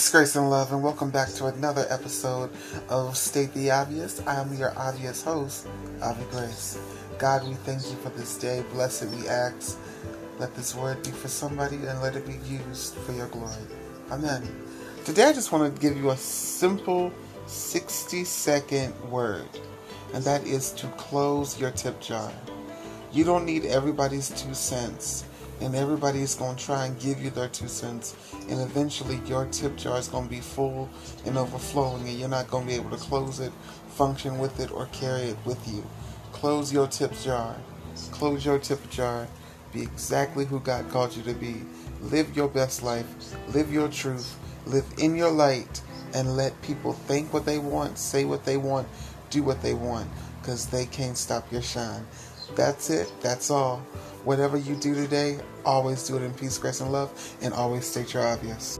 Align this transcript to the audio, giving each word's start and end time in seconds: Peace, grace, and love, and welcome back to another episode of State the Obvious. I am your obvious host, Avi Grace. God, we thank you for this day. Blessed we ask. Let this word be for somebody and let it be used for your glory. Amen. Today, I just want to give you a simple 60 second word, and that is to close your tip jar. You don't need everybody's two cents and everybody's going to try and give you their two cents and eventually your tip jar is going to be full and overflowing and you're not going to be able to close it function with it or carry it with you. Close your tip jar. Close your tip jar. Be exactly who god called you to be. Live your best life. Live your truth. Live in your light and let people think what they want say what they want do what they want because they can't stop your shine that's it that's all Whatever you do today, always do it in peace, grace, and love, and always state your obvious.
Peace, 0.00 0.12
grace, 0.12 0.36
and 0.36 0.48
love, 0.48 0.72
and 0.72 0.82
welcome 0.82 1.10
back 1.10 1.28
to 1.28 1.44
another 1.44 1.84
episode 1.90 2.48
of 2.88 3.18
State 3.18 3.52
the 3.52 3.70
Obvious. 3.70 4.22
I 4.26 4.40
am 4.40 4.56
your 4.56 4.72
obvious 4.74 5.22
host, 5.22 5.68
Avi 6.00 6.24
Grace. 6.30 6.78
God, 7.18 7.46
we 7.46 7.52
thank 7.52 7.82
you 7.82 7.96
for 7.96 8.08
this 8.08 8.38
day. 8.38 8.64
Blessed 8.72 9.08
we 9.08 9.28
ask. 9.28 9.78
Let 10.38 10.54
this 10.54 10.74
word 10.74 11.02
be 11.02 11.10
for 11.10 11.28
somebody 11.28 11.76
and 11.76 12.00
let 12.00 12.16
it 12.16 12.26
be 12.26 12.38
used 12.48 12.94
for 12.94 13.12
your 13.12 13.26
glory. 13.28 13.52
Amen. 14.10 14.48
Today, 15.04 15.24
I 15.24 15.34
just 15.34 15.52
want 15.52 15.74
to 15.74 15.80
give 15.82 15.98
you 15.98 16.12
a 16.12 16.16
simple 16.16 17.12
60 17.44 18.24
second 18.24 18.98
word, 19.10 19.50
and 20.14 20.24
that 20.24 20.46
is 20.46 20.72
to 20.72 20.86
close 20.92 21.60
your 21.60 21.72
tip 21.72 22.00
jar. 22.00 22.32
You 23.12 23.24
don't 23.24 23.44
need 23.44 23.64
everybody's 23.64 24.30
two 24.30 24.54
cents 24.54 25.24
and 25.60 25.74
everybody's 25.74 26.34
going 26.34 26.56
to 26.56 26.64
try 26.64 26.86
and 26.86 26.98
give 27.00 27.20
you 27.20 27.30
their 27.30 27.48
two 27.48 27.68
cents 27.68 28.14
and 28.48 28.60
eventually 28.60 29.20
your 29.26 29.46
tip 29.46 29.76
jar 29.76 29.98
is 29.98 30.08
going 30.08 30.24
to 30.24 30.30
be 30.30 30.40
full 30.40 30.88
and 31.26 31.36
overflowing 31.36 32.08
and 32.08 32.18
you're 32.18 32.28
not 32.28 32.48
going 32.48 32.64
to 32.64 32.70
be 32.70 32.76
able 32.76 32.90
to 32.90 32.96
close 32.96 33.40
it 33.40 33.52
function 33.88 34.38
with 34.38 34.60
it 34.60 34.70
or 34.70 34.86
carry 34.86 35.22
it 35.22 35.36
with 35.44 35.68
you. 35.68 35.84
Close 36.32 36.72
your 36.72 36.86
tip 36.86 37.12
jar. 37.20 37.56
Close 38.12 38.44
your 38.44 38.58
tip 38.58 38.88
jar. 38.90 39.26
Be 39.72 39.82
exactly 39.82 40.44
who 40.44 40.60
god 40.60 40.88
called 40.90 41.14
you 41.16 41.22
to 41.24 41.34
be. 41.34 41.62
Live 42.00 42.34
your 42.36 42.48
best 42.48 42.82
life. 42.82 43.06
Live 43.54 43.72
your 43.72 43.88
truth. 43.88 44.38
Live 44.66 44.86
in 44.98 45.16
your 45.16 45.30
light 45.30 45.82
and 46.14 46.36
let 46.36 46.60
people 46.62 46.92
think 46.92 47.32
what 47.32 47.44
they 47.44 47.58
want 47.58 47.98
say 47.98 48.24
what 48.24 48.44
they 48.44 48.56
want 48.56 48.88
do 49.30 49.42
what 49.42 49.62
they 49.62 49.74
want 49.74 50.08
because 50.40 50.66
they 50.66 50.86
can't 50.86 51.16
stop 51.16 51.50
your 51.52 51.62
shine 51.62 52.04
that's 52.56 52.90
it 52.90 53.12
that's 53.20 53.50
all 53.50 53.82
Whatever 54.24 54.58
you 54.58 54.76
do 54.76 54.94
today, 54.94 55.38
always 55.64 56.06
do 56.06 56.16
it 56.16 56.22
in 56.22 56.34
peace, 56.34 56.58
grace, 56.58 56.80
and 56.80 56.92
love, 56.92 57.10
and 57.40 57.54
always 57.54 57.86
state 57.86 58.12
your 58.12 58.26
obvious. 58.26 58.78